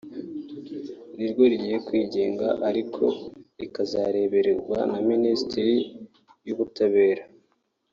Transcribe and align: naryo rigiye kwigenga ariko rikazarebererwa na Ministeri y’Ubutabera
naryo 1.15 1.43
rigiye 1.51 1.77
kwigenga 1.87 2.47
ariko 2.69 3.03
rikazarebererwa 3.59 4.77
na 4.91 4.99
Ministeri 5.09 5.75
y’Ubutabera 6.47 7.23